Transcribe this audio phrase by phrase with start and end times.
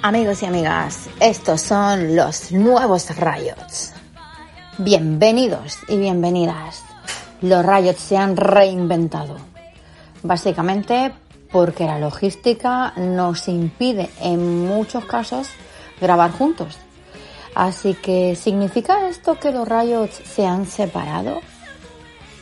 [0.00, 3.92] Amigos y amigas, estos son los nuevos Riots.
[4.78, 6.84] Bienvenidos y bienvenidas.
[7.42, 9.38] Los Riots se han reinventado.
[10.22, 11.12] Básicamente
[11.50, 15.48] porque la logística nos impide en muchos casos
[16.00, 16.78] grabar juntos.
[17.56, 21.40] Así que, ¿significa esto que los Riots se han separado?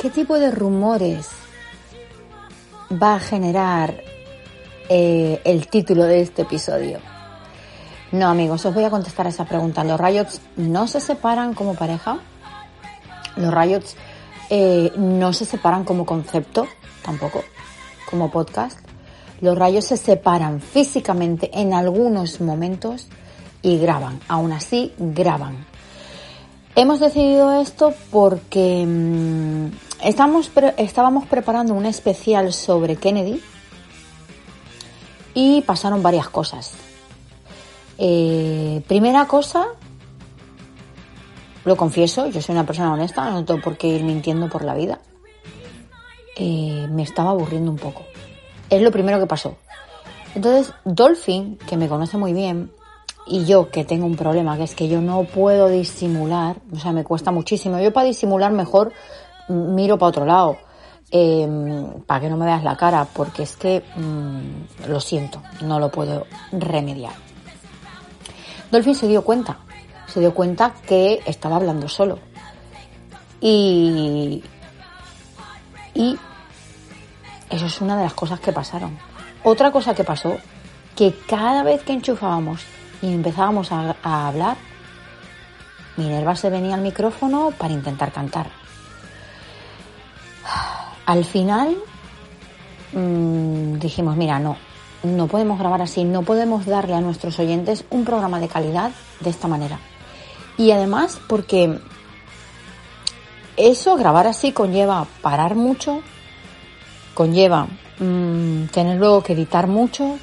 [0.00, 1.28] ¿Qué tipo de rumores
[2.90, 4.02] va a generar
[4.88, 7.11] eh, el título de este episodio?
[8.12, 9.82] No, amigos, os voy a contestar esa pregunta.
[9.84, 12.18] ¿Los Riots no se separan como pareja?
[13.36, 13.96] ¿Los Riots
[14.50, 16.66] eh, no se separan como concepto?
[17.02, 17.42] Tampoco.
[18.10, 18.78] Como podcast.
[19.40, 23.08] Los rayos se separan físicamente en algunos momentos
[23.62, 24.20] y graban.
[24.28, 25.64] Aún así, graban.
[26.76, 29.68] Hemos decidido esto porque mm,
[30.04, 33.40] estábamos preparando un especial sobre Kennedy
[35.32, 36.91] y pasaron varias cosas.
[38.04, 39.64] Eh, primera cosa,
[41.64, 44.74] lo confieso, yo soy una persona honesta, no tengo por qué ir mintiendo por la
[44.74, 44.98] vida.
[46.36, 48.02] Eh, me estaba aburriendo un poco.
[48.68, 49.56] Es lo primero que pasó.
[50.34, 52.72] Entonces, Dolphin, que me conoce muy bien,
[53.24, 56.90] y yo que tengo un problema, que es que yo no puedo disimular, o sea,
[56.90, 57.78] me cuesta muchísimo.
[57.78, 58.92] Yo para disimular mejor
[59.48, 60.56] miro para otro lado,
[61.12, 65.78] em, para que no me veas la cara, porque es que mm, lo siento, no
[65.78, 67.12] lo puedo remediar.
[68.72, 69.58] Dolphin se dio cuenta,
[70.06, 72.18] se dio cuenta que estaba hablando solo.
[73.38, 74.42] Y,
[75.92, 76.18] y
[77.50, 78.96] eso es una de las cosas que pasaron.
[79.44, 80.38] Otra cosa que pasó,
[80.96, 82.62] que cada vez que enchufábamos
[83.02, 84.56] y empezábamos a, hablar,
[85.98, 88.46] Minerva se venía al micrófono para intentar cantar.
[91.04, 91.76] Al final
[92.92, 94.56] mmm, dijimos, mira, no,
[95.02, 99.30] no podemos grabar así, no podemos darle a nuestros oyentes un programa de calidad de
[99.30, 99.78] esta manera.
[100.56, 101.78] Y además porque
[103.56, 106.02] eso, grabar así, conlleva parar mucho,
[107.14, 107.66] conlleva
[107.98, 110.18] mmm, tener luego que editar mucho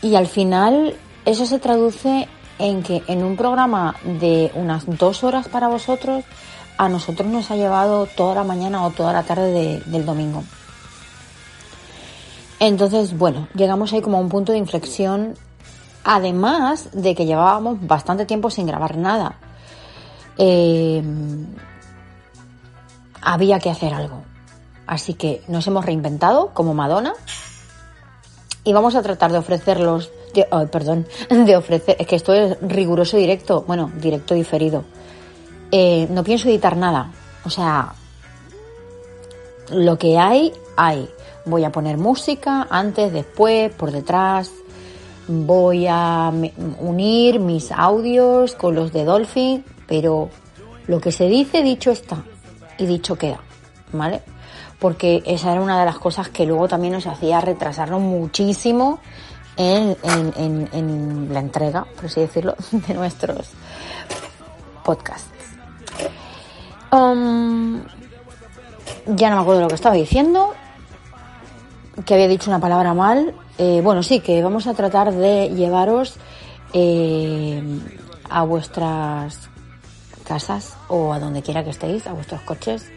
[0.00, 2.28] y al final eso se traduce
[2.58, 6.24] en que en un programa de unas dos horas para vosotros,
[6.78, 10.44] a nosotros nos ha llevado toda la mañana o toda la tarde del domingo.
[12.64, 15.34] Entonces, bueno, llegamos ahí como a un punto de inflexión,
[16.04, 19.34] además de que llevábamos bastante tiempo sin grabar nada.
[20.38, 21.02] Eh,
[23.20, 24.22] había que hacer algo.
[24.86, 27.14] Así que nos hemos reinventado como Madonna
[28.62, 30.12] y vamos a tratar de ofrecerlos,
[30.70, 34.84] perdón, de ofrecer, es que esto es riguroso directo, bueno, directo diferido.
[35.72, 37.10] Eh, no pienso editar nada,
[37.44, 37.94] o sea,
[39.68, 41.10] lo que hay, hay.
[41.44, 44.50] Voy a poner música antes, después, por detrás.
[45.28, 46.32] Voy a
[46.80, 50.30] unir mis audios con los de Dolphin, pero
[50.86, 52.24] lo que se dice, dicho está
[52.78, 53.40] y dicho queda,
[53.92, 54.22] ¿vale?
[54.82, 58.98] porque esa era una de las cosas que luego también nos hacía retrasarnos muchísimo
[59.56, 59.96] en,
[61.32, 63.50] la entrega, por así decirlo, de nuestros
[64.84, 65.30] podcasts.
[66.90, 67.80] Um,
[69.06, 70.52] ya no me acuerdo lo que estaba diciendo,
[72.04, 73.34] que había dicho una palabra mal.
[73.58, 76.16] Eh, bueno, sí, que vamos a tratar de llevaros
[76.72, 77.62] eh,
[78.28, 79.48] a vuestras
[80.24, 82.90] casas o a donde quiera que estéis, a vuestros coches.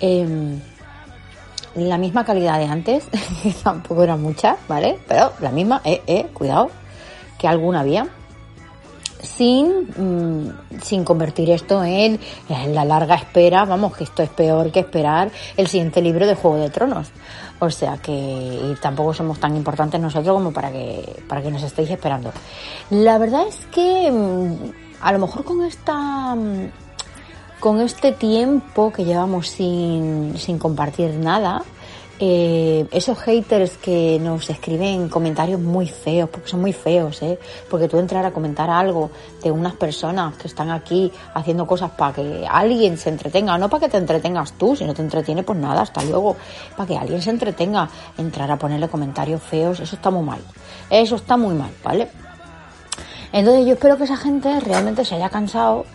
[0.00, 0.60] Em,
[1.74, 3.06] la misma calidad de antes,
[3.62, 4.98] tampoco era mucha, ¿vale?
[5.08, 6.70] Pero la misma, eh, eh, cuidado,
[7.38, 8.08] que alguna había,
[9.22, 12.18] sin, mm, sin convertir esto en,
[12.68, 16.56] la larga espera, vamos, que esto es peor que esperar el siguiente libro de Juego
[16.56, 17.08] de Tronos.
[17.60, 21.90] O sea que tampoco somos tan importantes nosotros como para que, para que nos estéis
[21.90, 22.32] esperando.
[22.90, 24.54] La verdad es que mm,
[25.00, 26.70] a lo mejor con esta mm,
[27.60, 31.62] con este tiempo que llevamos sin, sin compartir nada,
[32.24, 37.36] eh, esos haters que nos escriben comentarios muy feos, porque son muy feos, ¿eh?
[37.68, 39.10] Porque tú entrar a comentar algo
[39.42, 43.80] de unas personas que están aquí haciendo cosas para que alguien se entretenga, no para
[43.80, 46.36] que te entretengas tú, si no te entretiene, pues nada, hasta luego,
[46.76, 50.38] para que alguien se entretenga, entrar a ponerle comentarios feos, eso está muy mal,
[50.90, 52.08] eso está muy mal, ¿vale?
[53.32, 55.86] Entonces yo espero que esa gente realmente se haya cansado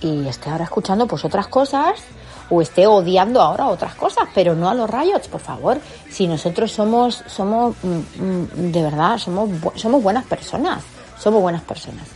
[0.00, 2.02] y esté ahora escuchando pues otras cosas
[2.50, 5.80] o esté odiando ahora otras cosas, pero no a los riots, por favor.
[6.10, 10.82] Si nosotros somos, somos, mm, mm, de verdad, somos, somos buenas personas,
[11.18, 12.06] somos buenas personas.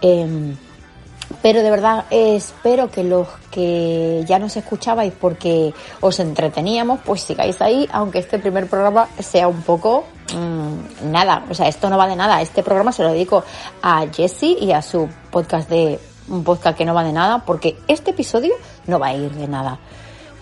[0.00, 0.56] Em,
[1.42, 7.60] pero de verdad espero que los que ya nos escuchabais porque os entreteníamos, pues sigáis
[7.60, 10.04] ahí, aunque este primer programa sea un poco
[10.34, 12.40] mm, nada, o sea, esto no va de nada.
[12.40, 13.42] Este programa se lo dedico
[13.82, 15.98] a Jessie y a su podcast de
[16.28, 18.54] un podcast que no va de nada, porque este episodio
[18.86, 19.78] no va a ir de nada.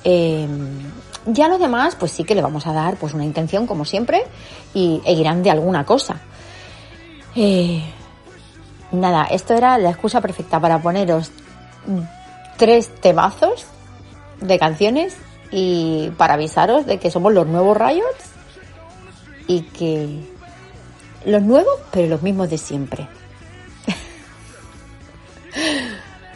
[0.05, 0.49] Eh,
[1.27, 4.25] ya los demás, pues sí que le vamos a dar pues una intención, como siempre,
[4.75, 6.21] y e irán de alguna cosa.
[7.35, 7.83] Eh,
[8.93, 11.31] nada, esto era la excusa perfecta para poneros
[12.57, 13.67] tres temazos
[14.41, 15.17] de canciones
[15.51, 18.05] y para avisaros de que somos los nuevos Rayos
[19.47, 20.21] y que
[21.25, 23.09] los nuevos, pero los mismos de siempre.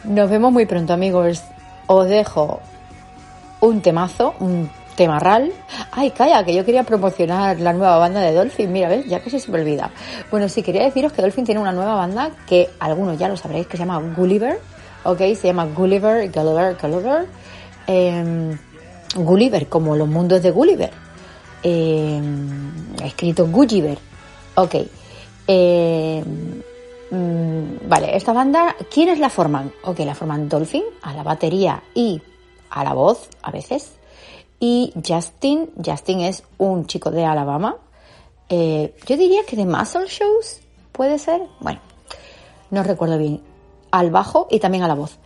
[0.03, 1.43] Nos vemos muy pronto, amigos.
[1.87, 2.61] Os dejo
[3.61, 5.51] un temazo, un temarral.
[5.91, 8.71] Ay, calla, que yo quería promocionar la nueva banda de Dolphin.
[8.71, 9.05] Mira, ¿ves?
[9.07, 9.91] Ya casi se me olvida.
[10.31, 13.67] Bueno, sí, quería deciros que Dolphin tiene una nueva banda que algunos ya lo sabréis,
[13.67, 14.59] que se llama Gulliver.
[15.03, 17.27] Ok, se llama Gulliver, Gulliver, Gulliver.
[17.87, 18.55] Eh,
[19.15, 20.91] Gulliver, como los mundos de Gulliver.
[21.63, 22.21] Eh,
[23.03, 23.97] escrito Gulliver.
[24.55, 24.75] Ok.
[25.47, 26.23] Eh,
[27.11, 29.71] mm, vale, esta banda, ¿quiénes la forman?
[29.83, 32.21] Ok, la forman Dolphin a la batería y
[32.69, 33.93] a la voz a veces.
[34.59, 37.77] Y Justin, Justin es un chico de Alabama.
[38.49, 40.61] Eh, yo diría que de Muscle Shows,
[40.91, 41.41] puede ser.
[41.59, 41.79] Bueno,
[42.71, 43.41] no recuerdo bien.
[43.91, 45.17] Al bajo y también a la voz.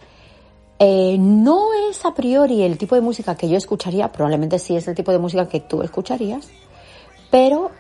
[0.80, 4.88] Eh, no es a priori el tipo de música que yo escucharía, probablemente sí es
[4.88, 6.50] el tipo de música que tú escucharías,
[7.32, 7.72] pero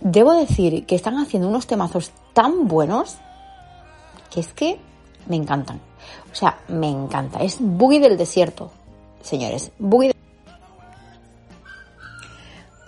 [0.00, 3.18] debo decir que están haciendo unos temazos tan buenos
[4.30, 4.78] que es que
[5.26, 5.80] me encantan.
[6.32, 7.40] O sea, me encanta.
[7.40, 8.70] Es Boogie del desierto,
[9.22, 9.72] señores.
[9.78, 10.12] Boogie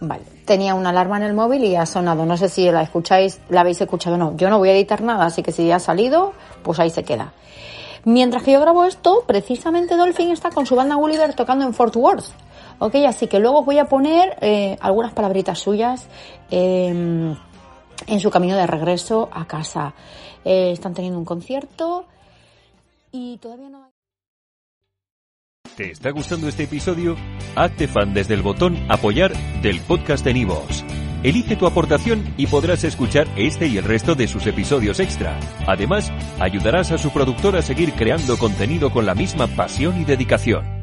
[0.04, 2.26] Vale, tenía una alarma en el móvil y ha sonado.
[2.26, 4.36] No sé si la escucháis, la habéis escuchado o no.
[4.36, 6.32] Yo no voy a editar nada, así que si ya ha salido,
[6.64, 7.32] pues ahí se queda.
[8.04, 11.94] Mientras que yo grabo esto, precisamente Dolphin está con su banda Gulliver tocando en Fort
[11.94, 12.24] Worth.
[12.80, 16.08] Ok, así que luego os voy a poner eh, algunas palabritas suyas
[16.50, 17.36] em,
[18.06, 19.94] en su camino de regreso a casa.
[20.44, 22.06] Eh, están teniendo un concierto
[23.10, 23.90] y todavía no hay...
[25.76, 27.16] ¿Te está gustando este episodio?
[27.56, 29.32] Hazte fan desde el botón apoyar
[29.62, 30.84] del podcast de Nivos.
[31.22, 35.38] Elige tu aportación y podrás escuchar este y el resto de sus episodios extra.
[35.66, 40.81] Además, ayudarás a su productor a seguir creando contenido con la misma pasión y dedicación.